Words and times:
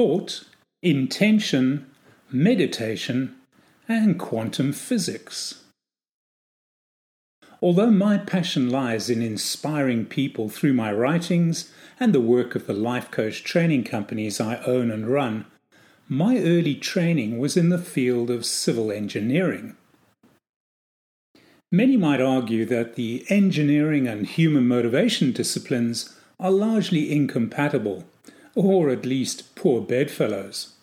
thought, 0.00 0.44
intention, 0.82 1.84
meditation, 2.32 3.36
and 3.86 4.18
quantum 4.18 4.72
physics. 4.72 5.62
Although 7.60 7.90
my 7.90 8.16
passion 8.16 8.70
lies 8.70 9.10
in 9.10 9.20
inspiring 9.20 10.06
people 10.06 10.48
through 10.48 10.72
my 10.72 10.90
writings 10.90 11.70
and 12.00 12.14
the 12.14 12.20
work 12.34 12.54
of 12.54 12.66
the 12.66 12.72
life 12.72 13.10
coach 13.10 13.44
training 13.44 13.84
companies 13.84 14.40
I 14.40 14.62
own 14.62 14.90
and 14.90 15.06
run, 15.06 15.44
my 16.08 16.38
early 16.38 16.76
training 16.76 17.38
was 17.38 17.54
in 17.54 17.68
the 17.68 17.76
field 17.76 18.30
of 18.30 18.46
civil 18.46 18.90
engineering. 18.90 19.76
Many 21.70 21.98
might 21.98 22.22
argue 22.22 22.64
that 22.64 22.94
the 22.94 23.26
engineering 23.28 24.08
and 24.08 24.26
human 24.26 24.66
motivation 24.66 25.32
disciplines 25.32 26.16
are 26.38 26.50
largely 26.50 27.12
incompatible, 27.12 28.06
or 28.54 28.90
at 28.90 29.06
least 29.06 29.54
poor 29.54 29.80
bedfellows. 29.80 30.74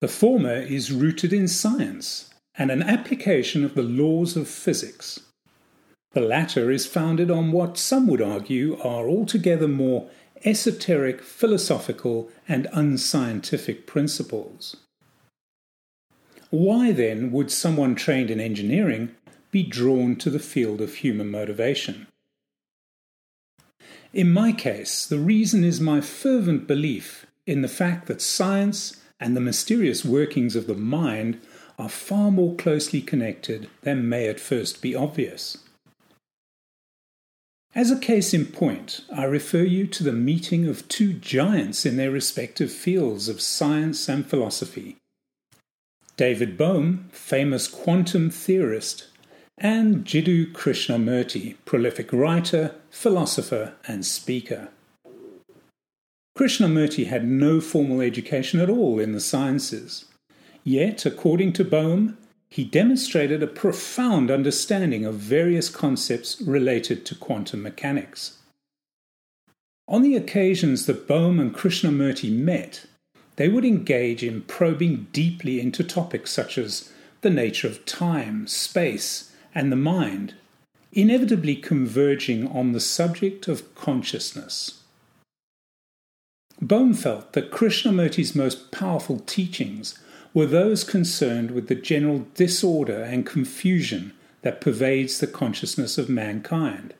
The 0.00 0.08
former 0.08 0.54
is 0.56 0.92
rooted 0.92 1.32
in 1.32 1.48
science 1.48 2.30
and 2.56 2.70
an 2.70 2.82
application 2.82 3.64
of 3.64 3.74
the 3.74 3.82
laws 3.82 4.36
of 4.36 4.48
physics. 4.48 5.20
The 6.12 6.20
latter 6.20 6.70
is 6.70 6.86
founded 6.86 7.30
on 7.30 7.52
what 7.52 7.78
some 7.78 8.06
would 8.06 8.22
argue 8.22 8.78
are 8.80 9.08
altogether 9.08 9.68
more 9.68 10.08
esoteric, 10.44 11.22
philosophical, 11.22 12.30
and 12.48 12.68
unscientific 12.72 13.86
principles. 13.86 14.76
Why 16.50 16.92
then 16.92 17.30
would 17.32 17.50
someone 17.50 17.94
trained 17.94 18.30
in 18.30 18.40
engineering 18.40 19.14
be 19.50 19.62
drawn 19.62 20.16
to 20.16 20.30
the 20.30 20.38
field 20.38 20.80
of 20.80 20.94
human 20.94 21.30
motivation? 21.30 22.06
In 24.12 24.32
my 24.32 24.52
case, 24.52 25.04
the 25.04 25.18
reason 25.18 25.64
is 25.64 25.80
my 25.80 26.00
fervent 26.00 26.66
belief 26.66 27.26
in 27.46 27.62
the 27.62 27.68
fact 27.68 28.06
that 28.06 28.22
science 28.22 28.96
and 29.20 29.36
the 29.36 29.40
mysterious 29.40 30.04
workings 30.04 30.56
of 30.56 30.66
the 30.66 30.74
mind 30.74 31.40
are 31.78 31.88
far 31.88 32.30
more 32.30 32.56
closely 32.56 33.00
connected 33.00 33.68
than 33.82 34.08
may 34.08 34.28
at 34.28 34.40
first 34.40 34.80
be 34.80 34.94
obvious. 34.94 35.58
As 37.74 37.90
a 37.90 37.98
case 37.98 38.32
in 38.32 38.46
point, 38.46 39.02
I 39.14 39.24
refer 39.24 39.62
you 39.62 39.86
to 39.88 40.02
the 40.02 40.12
meeting 40.12 40.66
of 40.66 40.88
two 40.88 41.12
giants 41.12 41.84
in 41.84 41.96
their 41.96 42.10
respective 42.10 42.72
fields 42.72 43.28
of 43.28 43.42
science 43.42 44.08
and 44.08 44.26
philosophy. 44.26 44.96
David 46.16 46.56
Bohm, 46.56 47.08
famous 47.12 47.68
quantum 47.68 48.30
theorist, 48.30 49.06
and 49.60 50.04
Jiddu 50.04 50.52
Krishnamurti, 50.52 51.56
prolific 51.64 52.12
writer, 52.12 52.74
philosopher, 52.90 53.74
and 53.86 54.06
speaker. 54.06 54.68
Krishnamurti 56.38 57.06
had 57.06 57.26
no 57.26 57.60
formal 57.60 58.00
education 58.00 58.60
at 58.60 58.70
all 58.70 59.00
in 59.00 59.12
the 59.12 59.20
sciences. 59.20 60.04
Yet, 60.62 61.04
according 61.04 61.54
to 61.54 61.64
Bohm, 61.64 62.16
he 62.48 62.64
demonstrated 62.64 63.42
a 63.42 63.48
profound 63.48 64.30
understanding 64.30 65.04
of 65.04 65.14
various 65.14 65.68
concepts 65.68 66.40
related 66.40 67.04
to 67.06 67.14
quantum 67.14 67.62
mechanics. 67.62 68.38
On 69.88 70.02
the 70.02 70.14
occasions 70.14 70.86
that 70.86 71.08
Bohm 71.08 71.40
and 71.40 71.54
Krishnamurti 71.54 72.30
met, 72.30 72.86
they 73.36 73.48
would 73.48 73.64
engage 73.64 74.22
in 74.22 74.42
probing 74.42 75.08
deeply 75.12 75.60
into 75.60 75.82
topics 75.82 76.30
such 76.30 76.58
as 76.58 76.92
the 77.22 77.30
nature 77.30 77.66
of 77.66 77.84
time, 77.84 78.46
space, 78.46 79.32
and 79.58 79.72
the 79.72 79.76
mind, 79.76 80.34
inevitably 80.92 81.56
converging 81.56 82.46
on 82.46 82.70
the 82.70 82.78
subject 82.78 83.48
of 83.48 83.74
consciousness. 83.74 84.84
Bohm 86.62 86.94
felt 86.94 87.32
that 87.32 87.50
Krishnamurti's 87.50 88.36
most 88.36 88.70
powerful 88.70 89.18
teachings 89.18 89.98
were 90.32 90.46
those 90.46 90.84
concerned 90.84 91.50
with 91.50 91.66
the 91.66 91.74
general 91.74 92.24
disorder 92.36 93.02
and 93.02 93.26
confusion 93.26 94.12
that 94.42 94.60
pervades 94.60 95.18
the 95.18 95.26
consciousness 95.26 95.98
of 95.98 96.08
mankind. 96.08 96.94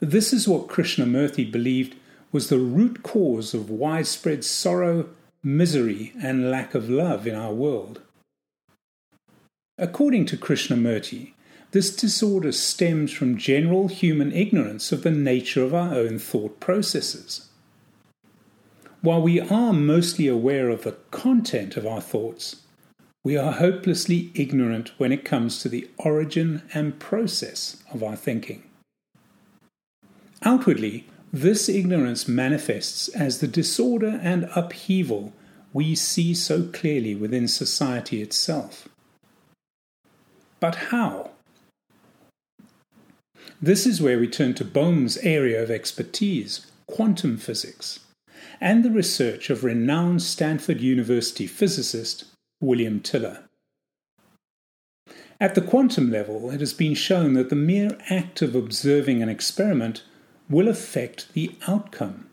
This 0.00 0.32
is 0.32 0.48
what 0.48 0.66
Krishnamurti 0.66 1.52
believed 1.52 1.94
was 2.32 2.48
the 2.48 2.58
root 2.58 3.04
cause 3.04 3.54
of 3.54 3.70
widespread 3.70 4.44
sorrow, 4.44 5.08
misery, 5.44 6.12
and 6.20 6.50
lack 6.50 6.74
of 6.74 6.90
love 6.90 7.28
in 7.28 7.36
our 7.36 7.54
world. 7.54 8.00
According 9.78 10.26
to 10.26 10.36
Krishnamurti, 10.36 11.34
this 11.70 11.94
disorder 11.94 12.50
stems 12.50 13.12
from 13.12 13.38
general 13.38 13.88
human 13.88 14.32
ignorance 14.32 14.90
of 14.90 15.02
the 15.02 15.10
nature 15.10 15.62
of 15.62 15.72
our 15.72 15.94
own 15.94 16.18
thought 16.18 16.58
processes. 16.58 17.48
While 19.00 19.22
we 19.22 19.40
are 19.40 19.72
mostly 19.72 20.26
aware 20.26 20.68
of 20.70 20.82
the 20.82 20.96
content 21.12 21.76
of 21.76 21.86
our 21.86 22.00
thoughts, 22.00 22.62
we 23.22 23.36
are 23.36 23.52
hopelessly 23.52 24.32
ignorant 24.34 24.90
when 24.98 25.12
it 25.12 25.24
comes 25.24 25.60
to 25.60 25.68
the 25.68 25.88
origin 25.98 26.62
and 26.74 26.98
process 26.98 27.82
of 27.92 28.02
our 28.02 28.16
thinking. 28.16 28.64
Outwardly, 30.42 31.06
this 31.32 31.68
ignorance 31.68 32.26
manifests 32.26 33.08
as 33.08 33.38
the 33.38 33.46
disorder 33.46 34.18
and 34.22 34.48
upheaval 34.56 35.32
we 35.72 35.94
see 35.94 36.34
so 36.34 36.64
clearly 36.64 37.14
within 37.14 37.46
society 37.46 38.22
itself. 38.22 38.88
But 40.60 40.76
how? 40.76 41.30
This 43.60 43.86
is 43.86 44.00
where 44.00 44.18
we 44.18 44.28
turn 44.28 44.54
to 44.54 44.64
Bohm's 44.64 45.16
area 45.18 45.62
of 45.62 45.70
expertise, 45.70 46.66
quantum 46.86 47.36
physics, 47.36 48.00
and 48.60 48.84
the 48.84 48.90
research 48.90 49.50
of 49.50 49.64
renowned 49.64 50.22
Stanford 50.22 50.80
University 50.80 51.46
physicist 51.46 52.24
William 52.60 53.00
Tiller. 53.00 53.44
At 55.40 55.54
the 55.54 55.60
quantum 55.60 56.10
level, 56.10 56.50
it 56.50 56.60
has 56.60 56.72
been 56.72 56.94
shown 56.94 57.34
that 57.34 57.48
the 57.48 57.56
mere 57.56 57.96
act 58.10 58.42
of 58.42 58.56
observing 58.56 59.22
an 59.22 59.28
experiment 59.28 60.02
will 60.50 60.66
affect 60.66 61.32
the 61.32 61.52
outcome. 61.68 62.28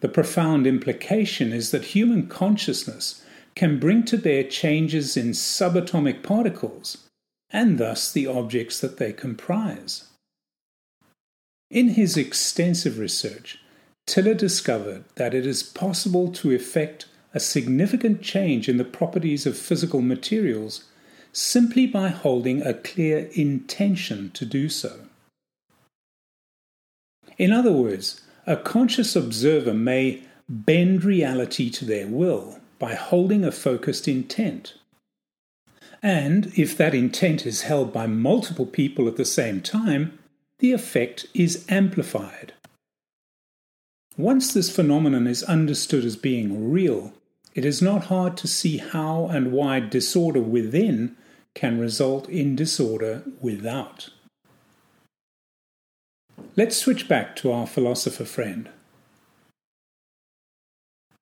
The 0.00 0.08
profound 0.08 0.66
implication 0.66 1.52
is 1.52 1.72
that 1.72 1.86
human 1.86 2.28
consciousness 2.28 3.24
can 3.54 3.78
bring 3.78 4.04
to 4.04 4.18
bear 4.18 4.44
changes 4.44 5.16
in 5.16 5.30
subatomic 5.30 6.22
particles 6.22 7.08
and 7.50 7.78
thus 7.78 8.12
the 8.12 8.26
objects 8.26 8.80
that 8.80 8.96
they 8.98 9.12
comprise. 9.12 10.08
In 11.70 11.90
his 11.90 12.16
extensive 12.16 12.98
research, 12.98 13.58
Tiller 14.06 14.34
discovered 14.34 15.04
that 15.16 15.34
it 15.34 15.46
is 15.46 15.62
possible 15.62 16.32
to 16.32 16.52
effect 16.52 17.06
a 17.32 17.40
significant 17.40 18.22
change 18.22 18.68
in 18.68 18.76
the 18.76 18.84
properties 18.84 19.46
of 19.46 19.56
physical 19.56 20.00
materials 20.00 20.84
simply 21.32 21.86
by 21.86 22.08
holding 22.08 22.62
a 22.62 22.74
clear 22.74 23.30
intention 23.34 24.30
to 24.32 24.44
do 24.44 24.68
so. 24.68 25.06
In 27.38 27.52
other 27.52 27.72
words, 27.72 28.20
a 28.46 28.56
conscious 28.56 29.14
observer 29.14 29.74
may 29.74 30.22
bend 30.48 31.04
reality 31.04 31.70
to 31.70 31.84
their 31.84 32.08
will 32.08 32.58
by 32.80 32.94
holding 32.94 33.44
a 33.44 33.52
focused 33.52 34.08
intent. 34.08 34.74
And 36.02 36.52
if 36.56 36.76
that 36.76 36.94
intent 36.94 37.46
is 37.46 37.62
held 37.62 37.92
by 37.92 38.08
multiple 38.08 38.66
people 38.66 39.06
at 39.06 39.16
the 39.16 39.24
same 39.24 39.60
time, 39.60 40.18
the 40.58 40.72
effect 40.72 41.26
is 41.32 41.64
amplified. 41.68 42.54
Once 44.16 44.52
this 44.52 44.74
phenomenon 44.74 45.26
is 45.26 45.42
understood 45.44 46.04
as 46.04 46.16
being 46.16 46.72
real, 46.72 47.12
it 47.54 47.64
is 47.64 47.82
not 47.82 48.04
hard 48.04 48.36
to 48.38 48.48
see 48.48 48.78
how 48.78 49.26
and 49.26 49.52
why 49.52 49.78
disorder 49.80 50.40
within 50.40 51.16
can 51.54 51.78
result 51.78 52.28
in 52.28 52.56
disorder 52.56 53.22
without. 53.40 54.10
Let's 56.56 56.76
switch 56.76 57.08
back 57.08 57.36
to 57.36 57.52
our 57.52 57.66
philosopher 57.66 58.24
friend. 58.24 58.68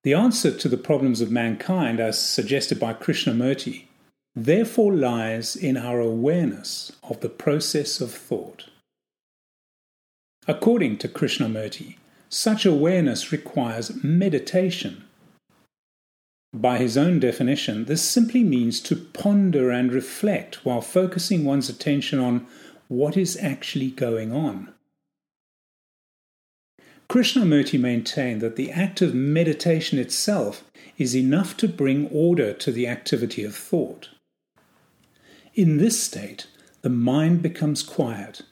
The 0.09 0.15
answer 0.15 0.51
to 0.51 0.71
the 0.71 0.79
problems 0.79 1.21
of 1.21 1.31
mankind, 1.31 2.01
as 2.01 2.19
suggested 2.19 2.81
by 2.81 2.95
Krishnamurti, 2.95 3.89
therefore 4.35 4.95
lies 4.95 5.55
in 5.55 5.77
our 5.77 6.01
awareness 6.01 6.93
of 7.03 7.21
the 7.21 7.29
process 7.29 8.01
of 8.01 8.11
thought. 8.11 8.71
According 10.47 10.97
to 11.01 11.09
Krishnamurti, 11.09 11.97
such 12.31 12.65
awareness 12.65 13.33
requires 13.33 14.03
meditation. 14.03 15.05
By 16.55 16.79
his 16.79 16.97
own 16.97 17.21
definition, 17.21 17.85
this 17.85 18.01
simply 18.01 18.43
means 18.43 18.81
to 18.81 18.97
ponder 18.97 19.71
and 19.71 19.93
reflect 19.93 20.65
while 20.65 20.81
focusing 20.81 21.45
one's 21.45 21.69
attention 21.69 22.19
on 22.19 22.47
what 22.89 23.19
is 23.19 23.37
actually 23.37 23.91
going 23.91 24.33
on. 24.33 24.73
Krishnamurti 27.11 27.81
maintained 27.81 28.43
that 28.43 28.57
the 28.57 28.71
act 28.71 29.01
of 29.01 29.15
meditation 29.15 29.99
itself 29.99 30.63
is 30.99 31.17
enough 31.17 31.57
to 31.57 31.69
bring 31.69 32.09
order 32.09 32.53
to 32.53 32.71
the 32.71 32.87
activity 32.87 33.45
of 33.45 33.57
thought. 33.57 34.11
In 35.55 35.79
this 35.79 36.03
state, 36.03 36.47
the 36.83 36.91
mind 36.91 37.43
becomes 37.43 37.83
quiet, 37.83 38.43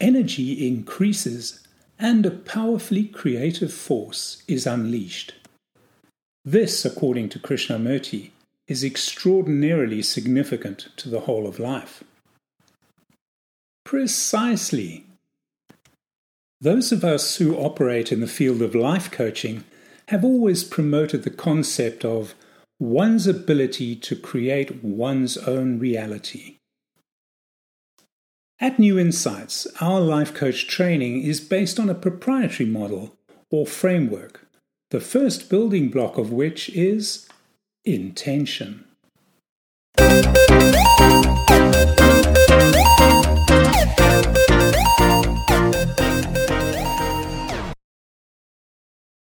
energy 0.00 0.66
increases, 0.66 1.66
and 1.98 2.26
a 2.26 2.30
powerfully 2.30 3.04
creative 3.04 3.72
force 3.72 4.42
is 4.48 4.66
unleashed. 4.66 5.34
This, 6.44 6.84
according 6.84 7.28
to 7.30 7.38
Krishnamurti, 7.38 8.30
is 8.66 8.82
extraordinarily 8.82 10.02
significant 10.02 10.88
to 10.96 11.08
the 11.08 11.20
whole 11.20 11.46
of 11.46 11.58
life. 11.58 12.02
Precisely. 13.84 15.05
Those 16.66 16.90
of 16.90 17.04
us 17.04 17.36
who 17.36 17.54
operate 17.54 18.10
in 18.10 18.18
the 18.18 18.26
field 18.26 18.60
of 18.60 18.74
life 18.74 19.08
coaching 19.12 19.62
have 20.08 20.24
always 20.24 20.64
promoted 20.64 21.22
the 21.22 21.30
concept 21.30 22.04
of 22.04 22.34
one's 22.80 23.28
ability 23.28 23.94
to 23.94 24.16
create 24.16 24.82
one's 24.82 25.36
own 25.36 25.78
reality. 25.78 26.56
At 28.58 28.80
New 28.80 28.98
Insights, 28.98 29.68
our 29.80 30.00
life 30.00 30.34
coach 30.34 30.66
training 30.66 31.22
is 31.22 31.40
based 31.40 31.78
on 31.78 31.88
a 31.88 31.94
proprietary 31.94 32.68
model 32.68 33.16
or 33.48 33.64
framework, 33.64 34.48
the 34.90 34.98
first 34.98 35.48
building 35.48 35.88
block 35.88 36.18
of 36.18 36.32
which 36.32 36.68
is 36.70 37.28
intention. 37.84 38.86